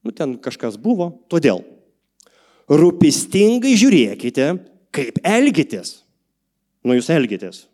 [0.04, 1.64] nu ten kažkas buvo, todėl,
[2.70, 4.52] rūpistingai žiūrėkite,
[4.94, 6.00] kaip elgitės.
[6.86, 7.64] Nu jūs elgitės.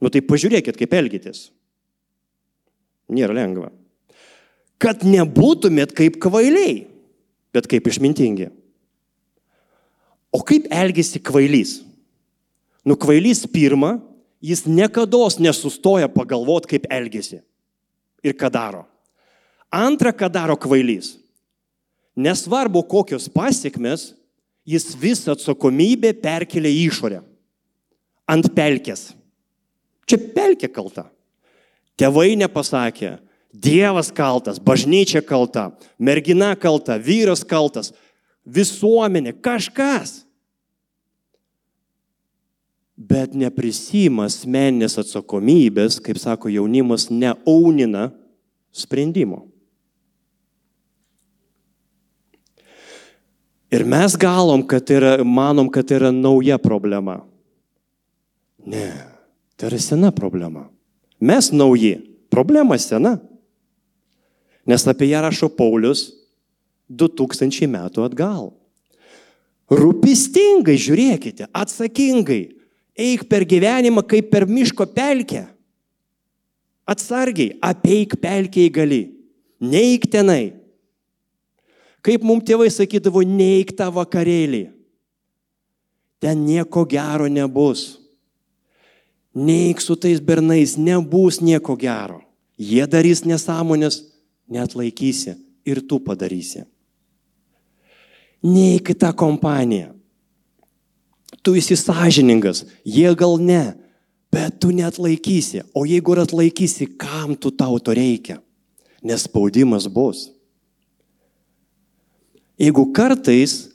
[0.00, 1.48] Nu tai pažiūrėkit, kaip elgitės.
[3.08, 3.70] Nėra lengva.
[4.82, 6.84] Kad nebūtumėt kaip kvailiai,
[7.54, 8.50] bet kaip išmintingi.
[10.36, 11.78] O kaip elgesi kvailys?
[12.84, 13.96] Nu kvailys pirmą,
[14.44, 17.40] jis niekada nesustoja pagalvoti, kaip elgesi
[18.22, 18.84] ir ką daro.
[19.72, 21.16] Antra, ką daro kvailys.
[22.16, 24.14] Nesvarbu, kokios pasiekmes,
[24.66, 27.20] jis visą atsakomybę perkelia į išorę.
[28.26, 29.10] Ant pelkės.
[30.06, 31.08] Čia pelkė kalta.
[31.96, 33.16] Tėvai nepasakė,
[33.56, 37.92] Dievas kaltas, bažnyčia kalta, mergina kalta, vyras kaltas,
[38.44, 40.26] visuomenė, kažkas.
[42.96, 48.10] Bet neprisima asmeninės atsakomybės, kaip sako jaunimas, neaunina
[48.72, 49.46] sprendimo.
[53.76, 57.18] Ir mes galom, kad yra, manom, kad yra nauja problema.
[58.64, 58.88] Ne.
[59.56, 60.66] Tai yra sena problema.
[61.20, 61.98] Mes nauji.
[62.32, 63.16] Problema sena.
[64.66, 66.08] Nes apie ją rašo Paulius
[66.88, 68.50] 2000 metų atgal.
[69.70, 72.42] Rūpistingai žiūrėkite, atsakingai.
[72.96, 75.44] Eik per gyvenimą kaip per miško pelkę.
[76.86, 79.02] Atsargiai, apeik pelkiai gali.
[79.60, 80.55] Neik tenai.
[82.06, 84.68] Kaip mums tėvai sakydavo, neik tą vakarėlį.
[86.22, 87.96] Ten nieko gero nebus
[89.36, 92.22] neik su tais bernais, nebus nieko gero.
[92.56, 94.00] Jie darys nesąmonės,
[94.48, 95.36] net laikysi
[95.68, 96.64] ir tu padarysi.
[98.40, 99.92] Neik į tą kompaniją.
[101.44, 103.76] Tu esi sąžiningas, jie gal ne,
[104.32, 105.66] bet tu net laikysi.
[105.76, 108.40] O jeigu ir atlaikysi, kam tu tau to reikia?
[109.04, 110.30] Nes spaudimas bus.
[112.56, 113.66] Jeigu kartais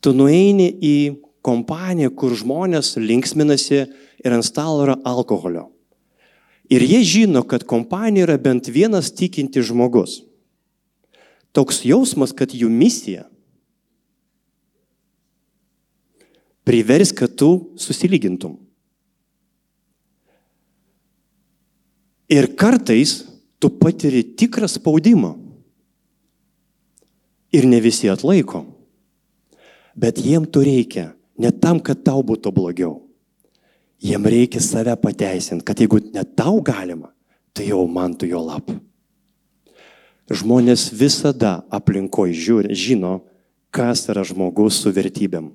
[0.00, 0.96] tu nueini į
[1.44, 3.84] kompaniją, kur žmonės linksminasi,
[4.24, 5.68] ir ant stalo yra alkoholio.
[6.72, 10.22] Ir jie žino, kad kompanija yra bent vienas tikinti žmogus.
[11.52, 13.28] Toks jausmas, kad jų misija
[16.64, 18.56] privers, kad tu susilygintum.
[22.32, 23.20] Ir kartais
[23.60, 25.43] tu patiri tikrą spaudimą.
[27.54, 28.64] Ir ne visi atlaiko.
[29.94, 32.96] Bet jiem to reikia ne tam, kad tau būtų blogiau.
[34.02, 37.12] Jiem reikia save pateisinti, kad jeigu ne tau galima,
[37.54, 38.68] tai jau man tu jo lap.
[40.28, 43.20] Žmonės visada aplinkoje žiūri, žino,
[43.74, 45.52] kas yra žmogus su vertybėm.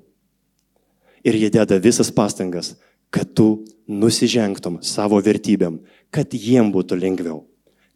[1.26, 2.78] Ir jie deda visas pastangas,
[3.12, 5.80] kad tu nusižengtum savo vertybėm,
[6.14, 7.42] kad jiem būtų lengviau,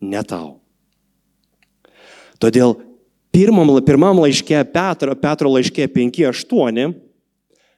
[0.02, 0.60] ne tau.
[2.42, 2.76] Todėl
[3.34, 6.94] pirmam, pirmam laiške, Petro, Petro laiške 5.8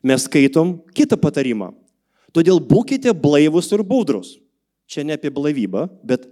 [0.05, 1.71] mes skaitom kitą patarimą.
[2.35, 4.35] Todėl būkite blaivus ir būdrus.
[4.85, 6.27] Čia ne apie blaivybą, bet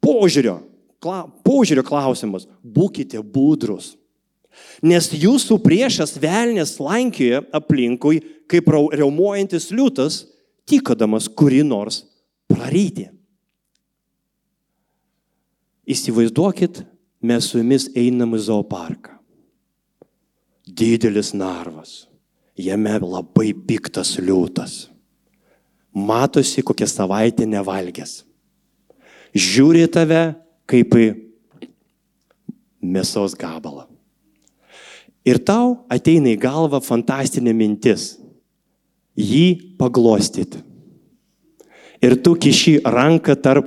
[0.00, 0.60] požiūrio,
[1.02, 2.46] kla, požiūrio klausimas.
[2.62, 3.96] Būkite būdrus.
[4.80, 10.22] Nes jūsų priešas velnės lankioje aplinkui, kaip reumojantis liūtas,
[10.64, 12.04] tikodamas kuri nors
[12.48, 13.10] praryti.
[15.86, 16.80] Įsivaizduokit,
[17.22, 19.16] mes su jumis einam į zooparką.
[20.66, 22.06] Didelis narvas,
[22.58, 24.88] jame labai piktas liūtas.
[25.96, 28.18] Matosi, kokią savaitę nevalgęs.
[29.36, 30.34] Žiūri tave
[30.68, 31.06] kaip į
[32.84, 33.86] mėsos gabalą.
[35.26, 38.16] Ir tau ateina į galvą fantastinė mintis-
[39.30, 40.62] jį paglostyti.
[42.02, 43.66] Ir tu kiši ranką tarp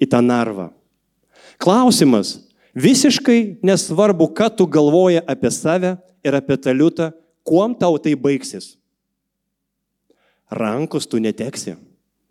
[0.00, 0.70] į tą narvą.
[1.58, 2.38] Klausimas-
[2.76, 7.10] visiškai nesvarbu, ką tu galvoji apie save ir apie tą liūtą,
[7.46, 8.74] kuom tau tai baigsis.
[10.52, 11.76] Rankos tu neteksi.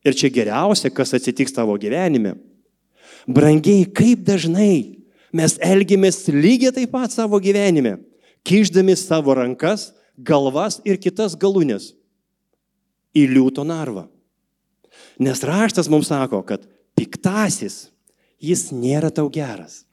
[0.06, 2.36] Ir čia geriausia, kas atsitiks tavo gyvenime.
[3.26, 5.02] Brangiai, kaip dažnai
[5.36, 7.98] mes elgiamės lygiai taip pat savo gyvenime,
[8.46, 11.90] kišdami savo rankas, galvas ir kitas galūnės
[13.16, 14.06] į liūto narvą.
[15.20, 16.64] Nes raštas mums sako, kad
[16.96, 17.88] piktasis
[18.40, 19.85] jis nėra tau geras.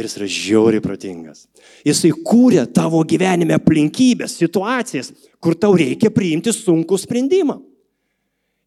[0.00, 1.42] Ir jis yra žiauriai protingas.
[1.84, 7.58] Jisai kūrė tavo gyvenime aplinkybės, situacijas, kur tau reikia priimti sunkų sprendimą.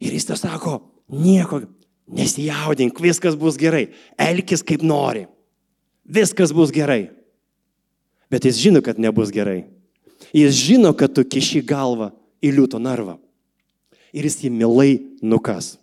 [0.04, 0.76] Ir jis tau sako,
[1.10, 1.64] nieko,
[2.14, 3.88] nesijaudink, viskas bus gerai,
[4.22, 5.26] elkis kaip nori,
[6.06, 7.08] viskas bus gerai.
[8.30, 9.64] Bet jis žino, kad nebus gerai.
[10.34, 12.12] Jis žino, kad tu kiši galvą
[12.46, 13.18] į liūto narvą.
[14.14, 14.92] Ir jis jį milai
[15.26, 15.80] nukas.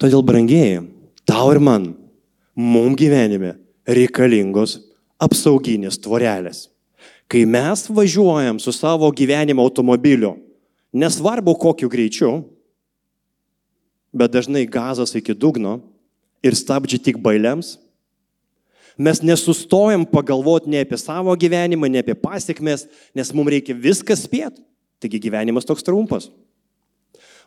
[0.00, 0.80] Todėl, brangieji,
[1.28, 1.90] tau ir man,
[2.56, 4.78] mum gyvenime reikalingos
[5.20, 6.70] apsauginės tvorelės.
[7.28, 10.38] Kai mes važiuojam su savo gyvenimo automobiliu,
[10.96, 12.32] nesvarbu kokiu greičiu,
[14.16, 15.76] bet dažnai gazas iki dugno
[16.40, 17.76] ir stabdžiai tik bailiams,
[18.96, 24.64] mes nesustojam pagalvoti ne apie savo gyvenimą, ne apie pasiekmes, nes mums reikia viską spėti.
[25.00, 26.32] Taigi gyvenimas toks trumpas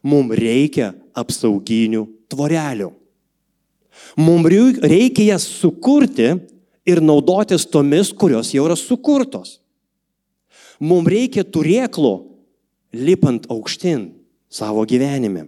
[0.04, 2.92] mums reikia apsauginių tvorelių.
[4.20, 4.50] Mums
[4.84, 6.34] reikia jas sukurti
[6.86, 9.60] ir naudotis tomis, kurios jau yra sukurtos.
[10.84, 12.14] Mums reikia turėklų
[12.94, 14.12] lipant aukštin
[14.52, 15.48] savo gyvenime.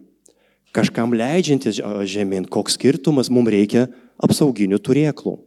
[0.76, 3.88] Kažkam leidžiantis žemyn, koks skirtumas, mums reikia
[4.20, 5.38] apsauginių turėklų.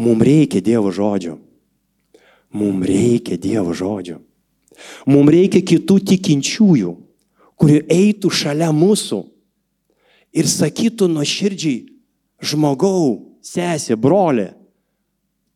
[0.00, 1.36] Mums reikia Dievo žodžio.
[2.56, 4.22] Mums reikia Dievo žodžio.
[5.08, 6.94] Mums reikia kitų tikinčiųjų,
[7.60, 9.20] kurie eitų šalia mūsų
[10.36, 11.84] ir sakytų nuoširdžiai,
[12.40, 14.52] žmogau, sesė, brolė,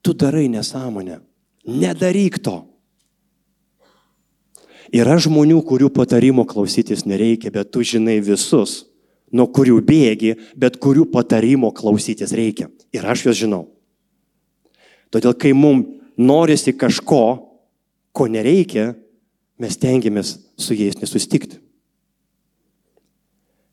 [0.04, 1.20] tu darai nesąmonę,
[1.64, 2.62] nedaryk to.
[4.94, 8.84] Yra žmonių, kurių patarimo klausytis nereikia, bet tu žinai visus,
[9.34, 12.68] nuo kurių bėgi, bet kurių patarimo klausytis reikia.
[12.94, 13.64] Ir aš juos žinau.
[15.10, 17.24] Todėl, kai mums norisi kažko,
[18.14, 18.92] ko nereikia,
[19.60, 21.60] mes tengiamės su jais nesustikti.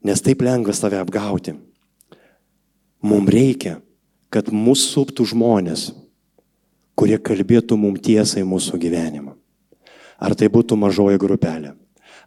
[0.05, 1.55] Nes taip lengva save apgauti.
[3.01, 3.79] Mums reikia,
[4.33, 5.91] kad mūsų suptų žmonės,
[6.97, 9.35] kurie kalbėtų mums tiesai mūsų gyvenimą.
[10.21, 11.73] Ar tai būtų mažoji grupelė,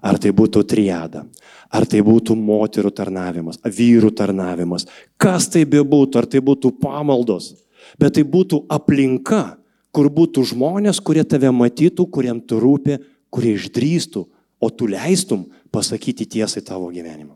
[0.03, 1.23] ar tai būtų triada,
[1.71, 7.53] ar tai būtų moterų tarnavimas, vyrų tarnavimas, kas tai bebūtų, ar tai būtų pamaldos,
[7.99, 9.57] bet tai būtų aplinka,
[9.95, 12.99] kur būtų žmonės, kurie tave matytų, kuriem tu rūpi,
[13.35, 14.23] kurie išdrįstų,
[14.63, 17.35] o tu leistum pasakyti tiesai tavo gyvenimą.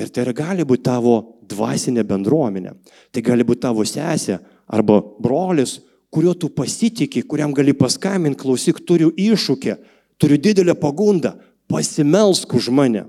[0.00, 2.72] Ir tai gali būti tavo dvasinė bendruomenė,
[3.12, 4.38] tai gali būti tavo sesė
[4.70, 9.74] arba brolis, kuriuo tu pasitikė, kuriam gali paskambinti, klausyk, turiu iššūkį,
[10.18, 11.34] turiu didelę pagundą,
[11.70, 13.04] pasimelsk už mane,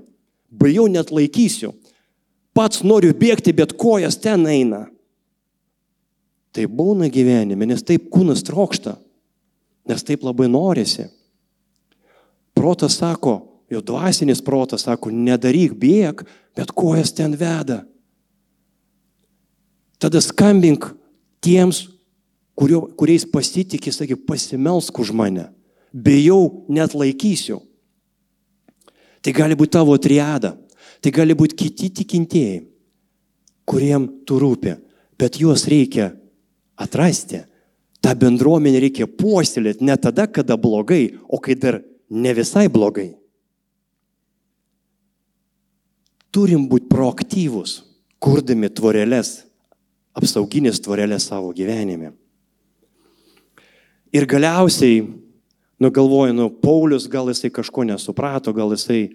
[0.50, 1.72] bijau net laikysiu,
[2.54, 4.84] pats noriu bėgti, bet kojas ten eina.
[6.52, 8.98] Tai būna gyvenime, nes taip kūnas trokšta,
[9.88, 11.08] nes taip labai norisi.
[12.54, 13.36] Protas sako,
[13.70, 16.22] jo dvasinis protas sako, nedaryk, bėg,
[16.56, 17.82] bet kojas ten veda.
[20.02, 20.88] Tada skambink
[21.42, 21.86] tiems,
[22.58, 25.48] kurio, kuriais pasitikė, sakė, pasimelsk už mane.
[25.92, 27.60] Bijau, net laikysiu.
[29.22, 30.56] Tai gali būti tavo triada,
[31.02, 32.64] tai gali būti kiti tikintieji,
[33.68, 34.74] kuriem tu rūpi,
[35.20, 36.10] bet juos reikia
[36.74, 37.44] atrasti.
[38.02, 43.12] Ta bendruomenė reikia puoselėti ne tada, kada blogai, o kai dar ne visai blogai.
[46.32, 47.82] Turim būti proaktyvus,
[48.22, 49.42] kurdami tvorelės,
[50.16, 52.14] apsauginės tvorelės savo gyvenime.
[54.12, 55.04] Ir galiausiai,
[55.80, 59.12] nu galvoju, nu Paulius gal jisai kažko nesuprato, gal jisai,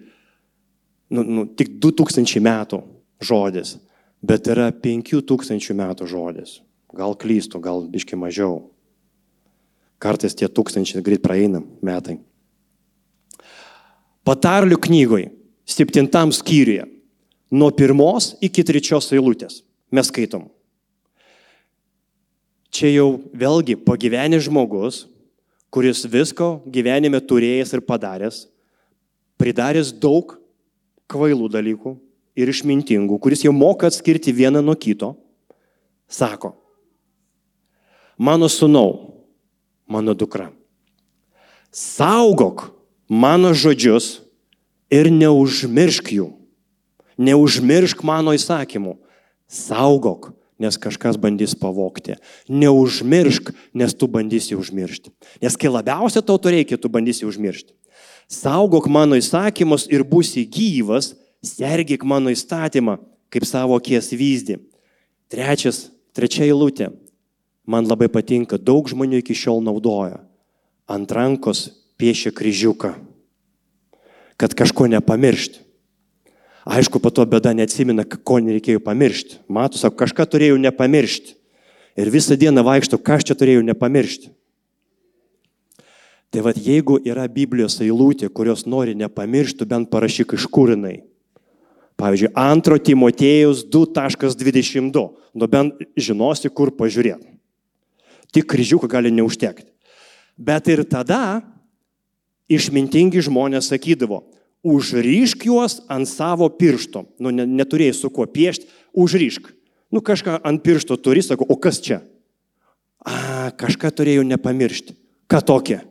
[1.10, 2.80] nu, nu tik 2000 metų
[3.22, 3.76] žodis,
[4.22, 6.58] bet yra 5000 metų žodis.
[6.96, 8.70] Gal klystu, gal biški mažiau.
[9.98, 12.18] Kartais tie tūkstančiai greit praeina metai.
[14.22, 15.32] Patarlių knygoje,
[15.66, 16.84] septintam skyriuje,
[17.50, 20.46] nuo pirmos iki trečios eilutės mes skaitom.
[22.68, 25.06] Čia jau vėlgi pagyvenęs žmogus,
[25.72, 28.42] kuris visko gyvenime turėjęs ir padaręs,
[29.40, 30.36] pridaręs daug
[31.08, 31.94] kvailų dalykų
[32.38, 35.14] ir išmintingų, kuris jau moka atskirti vieną nuo kito,
[36.08, 36.52] sako,
[38.20, 39.17] mano sunau,
[39.88, 40.50] mano dukra,
[41.72, 42.68] saugok
[43.08, 44.20] mano žodžius
[44.92, 46.28] ir neužmiršk jų.
[47.18, 48.94] Neužmiršk mano įsakymų.
[49.48, 52.18] Saugok, nes kažkas bandys pavokti.
[52.46, 55.10] Neužmiršk, nes tu bandysi užmiršti.
[55.42, 57.74] Nes kai labiausia tau to reikia, tu bandysi užmiršti.
[58.28, 62.98] Saugok mano įsakymus ir būsi gyvas, sergik mano įstatymą
[63.32, 64.58] kaip savo kies vyzdį.
[65.32, 66.92] Trečias, trečia eilutė
[67.68, 70.22] man labai patinka, daug žmonių iki šiol naudoja.
[70.88, 71.68] Ant rankos
[72.00, 72.94] piešia kryžiuką,
[74.40, 75.66] kad kažko nepamiršti.
[76.68, 79.40] Aišku, po to bėda neatsimina, ko nereikėjo pamiršti.
[79.48, 81.32] Matus, sako, kažką turėjau nepamiršti.
[81.98, 84.30] Ir visą dieną vaikšto, ką aš čia turėjau nepamiršti.
[86.28, 91.00] Tai vad, jeigu yra Biblijos eilutė, kurios nori nepamiršti, bent parašyk iš kur jinai.
[91.98, 95.06] Pavyzdžiui, 2 Timotėjus 2.22.
[95.34, 97.37] Nu bent žinosi, kur pažiūrėti.
[98.34, 99.70] Tik kryžiuką gali neužtekti.
[100.38, 101.42] Bet ir tada
[102.48, 104.22] išmintingi žmonės sakydavo,
[104.62, 107.04] užryšk juos ant savo piršto.
[107.18, 109.50] Nu, ne, neturėjai su kuo piešti, užryšk.
[109.94, 112.02] Nu, kažką ant piršto turi, sako, o kas čia?
[113.04, 114.96] A, kažką turėjau nepamiršti.
[115.28, 115.82] Ką tokia?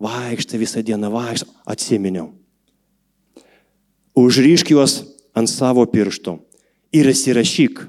[0.00, 2.30] Vaikštai visą dieną, vaikštai, atsiminiau.
[4.18, 5.00] Užryšk juos
[5.36, 6.38] ant savo piršto
[6.94, 7.84] ir įsirašyk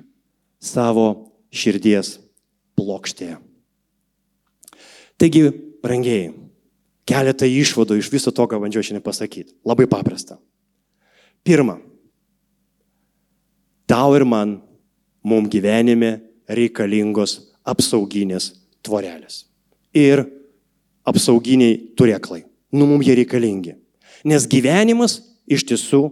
[0.62, 2.18] savo širdies
[2.80, 3.38] plokštėje.
[5.20, 5.50] Taigi,
[5.84, 6.32] brangiai,
[7.10, 9.52] keletą išvadų iš viso to, ką bandžiau šiandien pasakyti.
[9.68, 10.40] Labai paprasta.
[11.44, 11.80] Pirma,
[13.90, 14.60] tau ir man,
[15.24, 18.54] mum gyvenime reikalingos apsauginės
[18.86, 19.44] tvorelės.
[19.96, 20.24] Ir
[21.10, 22.46] apsauginiai turėklai.
[22.72, 23.76] Nu, mums jie reikalingi.
[24.28, 26.04] Nes gyvenimas iš tiesų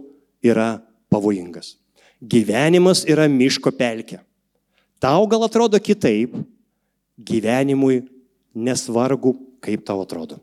[0.44, 0.80] yra
[1.12, 1.76] pavojingas.
[2.18, 4.18] Gyvenimas yra miško pelkė.
[4.98, 6.34] Tau gal atrodo kitaip,
[7.18, 8.02] gyvenimui
[8.54, 10.38] nesvarbu, kaip tau atrodo.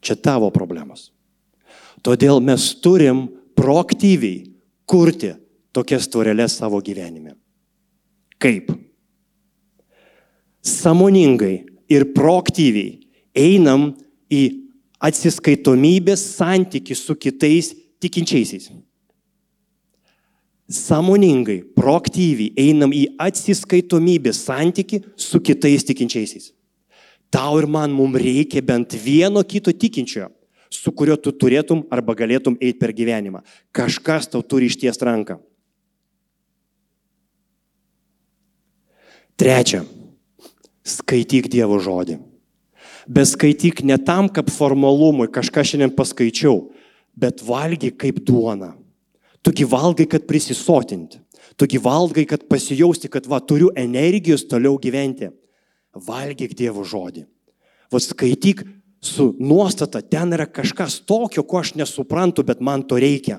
[0.00, 1.10] Čia tavo problemos.
[2.04, 3.26] Todėl mes turim
[3.58, 4.44] proaktyviai
[4.86, 5.32] kurti
[5.74, 7.34] tokias tvorelės savo gyvenime.
[8.38, 8.70] Kaip?
[10.66, 13.00] Samoningai ir proaktyviai
[13.36, 13.90] einam
[14.32, 14.42] į
[15.06, 18.70] atsiskaitomybės santyki su kitais tikinčiaisiais
[20.66, 26.50] sąmoningai, proaktyviai einam į atsiskaitomybės santyki su kitais tikinčiaisiais.
[27.30, 30.30] Tau ir man mums reikia bent vieno kito tikinčiojo,
[30.70, 33.42] su kuriuo tu turėtum arba galėtum eiti per gyvenimą.
[33.74, 35.38] Kažkas tau turi išties ranką.
[39.36, 39.82] Trečia,
[40.86, 42.16] skaityk Dievo žodį.
[43.06, 46.72] Bet skaityk ne tam, kaip formalumui, kažką šiandien paskaičiau,
[47.14, 48.72] bet valgy kaip duona.
[49.46, 51.20] Tugi valgai, kad prisisotinti.
[51.56, 55.30] Tugi valgai, kad pasijausti, kad va, turiu energijos toliau gyventi.
[55.94, 57.22] Valgyk Dievo žodį.
[57.92, 58.64] Va skaityk
[59.00, 63.38] su nuostata, ten yra kažkas tokio, ko aš nesuprantu, bet man to reikia.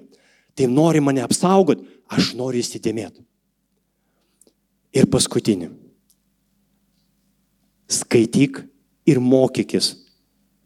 [0.55, 3.21] Tai nori mane apsaugoti, aš noriu įsidėmėti.
[4.95, 5.67] Ir paskutinį.
[7.91, 8.63] Skaityk
[9.07, 9.91] ir mokykis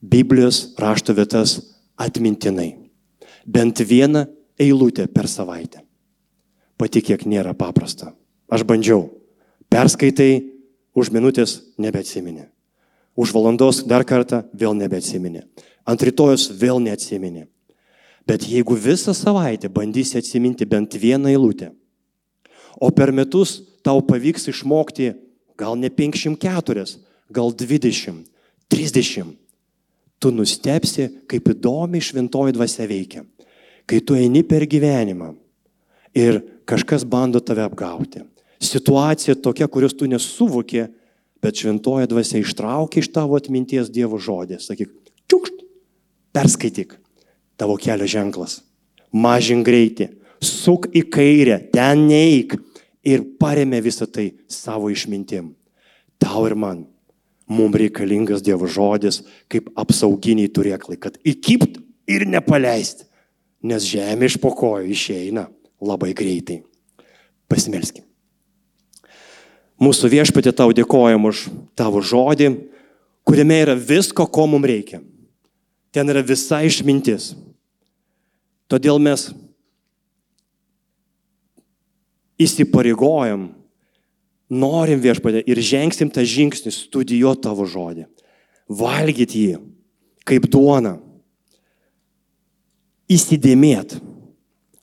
[0.02, 1.58] Biblijos rašto vietas
[2.00, 2.72] atmintinai.
[3.46, 4.28] Bent vieną
[4.62, 5.82] eilutė per savaitę.
[6.78, 8.14] Patikėk, nėra paprasta.
[8.52, 9.10] Aš bandžiau.
[9.72, 10.44] Perskaitai,
[10.98, 12.48] už minutės nebeatsimeni.
[13.16, 15.44] Už valandos dar kartą vėl nebeatsimeni.
[15.88, 17.48] Ant rytojus vėl neatsimeni.
[18.28, 21.72] Bet jeigu visą savaitę bandysi atsiminti bent vieną eilutę,
[22.78, 25.12] o per metus tau pavyks išmokti
[25.58, 26.86] gal ne 504,
[27.30, 28.26] gal 20,
[28.70, 29.34] 30,
[30.22, 33.26] tu nustepsi, kaip įdomiai šventoji dvasia veikia.
[33.92, 35.34] Kai tu eini per gyvenimą
[36.16, 38.24] ir kažkas bando tave apgauti.
[38.62, 40.86] Situacija tokia, kurios tu nesuvokė,
[41.44, 44.62] bet šventoji dvasia ištraukia iš tavo atminties Dievo žodį.
[44.62, 44.92] Sakyk,
[45.28, 45.64] čiukšt,
[46.32, 46.96] perskaityk
[47.60, 48.62] tavo kelio ženklas.
[49.12, 50.08] Mažink greitį,
[50.40, 52.56] suk į kairę, ten neik
[53.04, 55.52] ir paremė visą tai savo išmintim.
[56.22, 56.86] Tau ir man.
[57.52, 63.10] Mums reikalingas Dievo žodis kaip apsauginiai turėklai, kad įkipt ir nepaleisti,
[63.64, 65.48] nes žemė iš pokojo išeina
[65.82, 66.62] labai greitai.
[67.52, 68.06] Pasimelskim.
[69.82, 71.48] Mūsų viešpatė tau dėkojam už
[71.78, 72.52] tavo žodį,
[73.26, 75.02] kuriame yra visko, ko mums reikia.
[75.92, 77.32] Ten yra visa išmintis.
[78.72, 79.26] Todėl mes
[82.42, 83.50] įsipareigojam,
[84.52, 88.06] norim viešpatė ir žengsim tą žingsnį studijuoti tavo žodį.
[88.72, 89.60] Valgyti jį
[90.28, 90.98] kaip duona.
[93.12, 94.00] Įsidėmėti,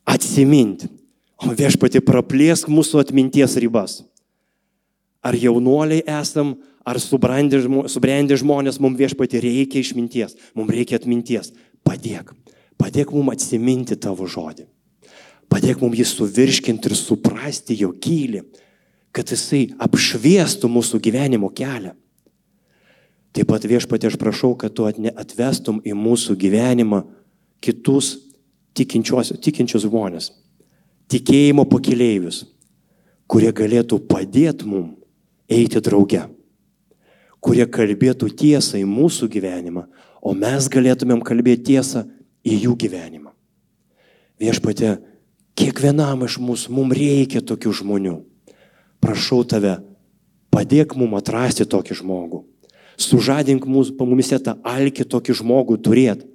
[0.09, 0.91] atsiminti.
[1.39, 4.01] O viešpatė praplėsk mūsų atminties ribas
[5.23, 6.57] ar jaunuoliai esam,
[6.87, 11.53] ar subrendę žmonės, mums viešpati reikia išminties, mums reikia atminties.
[11.85, 12.33] Padėk,
[12.81, 14.67] padėk mums atsiminti tavo žodį.
[15.49, 18.45] Padėk mums jį suvirškinti ir suprasti jo gilį,
[19.13, 21.95] kad jisai apšviestų mūsų gyvenimo kelią.
[23.37, 27.03] Taip pat viešpatė aš prašau, kad tu atvestum į mūsų gyvenimą
[27.65, 28.17] kitus
[28.79, 30.31] tikinčius, žmonės,
[31.11, 32.45] tikėjimo pakeleivius,
[33.29, 34.97] kurie galėtų padėti mums
[35.49, 36.27] eiti drauge,
[37.41, 39.87] kurie kalbėtų tiesą į mūsų gyvenimą,
[40.21, 42.05] o mes galėtumėm kalbėti tiesą
[42.45, 43.33] į jų gyvenimą.
[44.39, 44.99] Viešpatė,
[45.59, 48.17] kiekvienam iš mūsų mums reikia tokių žmonių.
[49.03, 49.79] Prašau tave,
[50.55, 52.45] padėk mums atrasti tokį žmogų.
[52.99, 56.27] Sužadink mūsų pamumise tą alkį tokį žmogų turėti.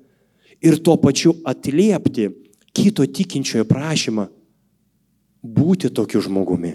[0.63, 2.29] Ir tuo pačiu atliepti
[2.73, 4.29] kito tikinčiojo prašymą
[5.43, 6.73] būti tokiu žmogumi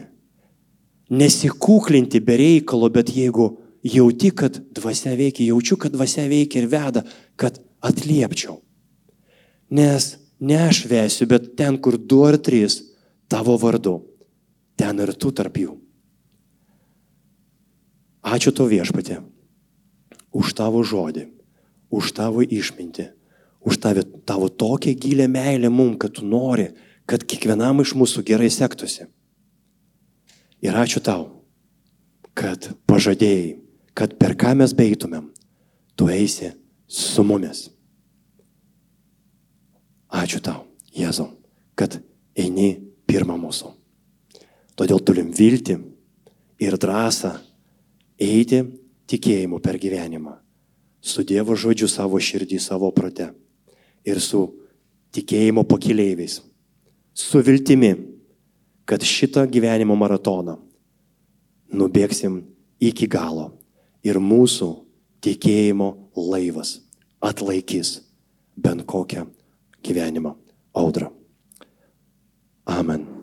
[1.08, 3.50] nesikūklinti be reikalo, bet jeigu
[3.84, 7.04] jauti, kad dvasia veikia, jaučiu, kad dvasia veikia ir veda,
[7.36, 8.58] kad atliepčiau.
[9.72, 12.82] Nes ne aš vesiu, bet ten, kur du ar trys
[13.28, 13.98] tavo vardu,
[14.76, 15.76] ten ir tu tarp jų.
[18.28, 19.22] Ačiū to viešpatė
[20.36, 21.24] už tavo žodį,
[21.88, 23.06] už tavo išmintį,
[23.68, 26.70] už tavo, tavo tokią gilę meilę mum, kad tu nori,
[27.08, 29.06] kad kiekvienam iš mūsų gerai sektųsi.
[30.64, 31.44] Ir ačiū tau,
[32.34, 33.58] kad pažadėjai,
[33.94, 35.28] kad per ką mes beitumėm,
[35.94, 36.52] tu eisi
[36.88, 37.68] su mumis.
[40.08, 40.64] Ačiū tau,
[40.96, 41.28] Jėzau,
[41.76, 42.00] kad
[42.38, 42.72] eini
[43.06, 43.74] pirmą mūsų.
[44.78, 45.76] Todėl turim vilti
[46.62, 47.34] ir drąsą
[48.18, 48.62] eiti
[49.10, 50.38] tikėjimu per gyvenimą.
[51.00, 53.30] Su Dievo žodžiu savo širdį, savo prote.
[54.08, 54.46] Ir su
[55.12, 56.38] tikėjimo pakileiviais.
[57.12, 57.92] Su viltimi
[58.88, 60.56] kad šitą gyvenimo maratoną
[61.76, 62.40] nubėgsim
[62.80, 63.50] iki galo
[64.06, 64.70] ir mūsų
[65.24, 66.78] tikėjimo laivas
[67.20, 67.98] atlaikys
[68.56, 69.26] bent kokią
[69.84, 70.36] gyvenimo
[70.72, 71.12] audrą.
[72.64, 73.17] Amen.